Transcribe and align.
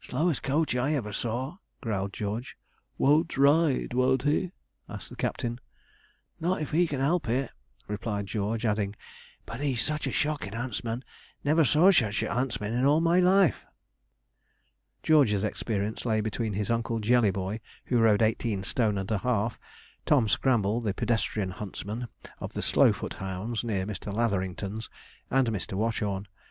'Slowest 0.00 0.42
coach 0.42 0.74
I 0.74 0.94
ever 0.94 1.12
saw,' 1.12 1.58
growled 1.82 2.14
George. 2.14 2.56
'Won't 2.96 3.36
ride, 3.36 3.92
won't 3.92 4.22
he?' 4.22 4.52
asked 4.88 5.10
the 5.10 5.16
Captain. 5.16 5.60
'Not 6.40 6.62
if 6.62 6.70
he 6.70 6.86
can 6.86 7.00
help 7.00 7.28
it,' 7.28 7.50
replied 7.86 8.24
George, 8.24 8.64
adding, 8.64 8.96
'but 9.44 9.60
he's 9.60 9.82
such 9.84 10.06
a 10.06 10.12
shocking 10.12 10.54
huntsman 10.54 11.04
never 11.44 11.62
saw 11.62 11.90
such 11.90 12.22
a 12.22 12.32
huntsman 12.32 12.72
in 12.72 12.86
all 12.86 13.02
my 13.02 13.20
life.' 13.20 13.66
George's 15.02 15.44
experience 15.44 16.06
lay 16.06 16.22
between 16.22 16.54
his 16.54 16.70
Uncle 16.70 16.98
Jellyboy, 16.98 17.60
who 17.84 17.98
rode 17.98 18.22
eighteen 18.22 18.62
stone 18.64 18.96
and 18.96 19.10
a 19.10 19.18
half, 19.18 19.58
Tom 20.06 20.26
Scramble, 20.26 20.80
the 20.80 20.94
pedestrian 20.94 21.50
huntsman 21.50 22.08
of 22.40 22.54
the 22.54 22.62
Slowfoot 22.62 23.12
hounds, 23.12 23.62
near 23.62 23.84
Mr. 23.84 24.10
Latherington's, 24.10 24.88
and 25.30 25.48
Mr. 25.48 25.74
Watchorn. 25.74 26.28